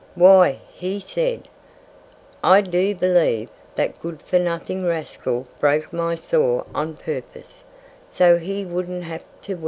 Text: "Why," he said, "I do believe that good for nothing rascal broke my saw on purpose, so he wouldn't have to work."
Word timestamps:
"Why," 0.15 0.57
he 0.73 0.99
said, 0.99 1.47
"I 2.43 2.61
do 2.61 2.95
believe 2.95 3.51
that 3.75 4.01
good 4.01 4.23
for 4.23 4.39
nothing 4.39 4.83
rascal 4.83 5.45
broke 5.59 5.93
my 5.93 6.15
saw 6.15 6.63
on 6.73 6.95
purpose, 6.95 7.63
so 8.07 8.39
he 8.39 8.65
wouldn't 8.65 9.03
have 9.03 9.23
to 9.43 9.53
work." 9.53 9.59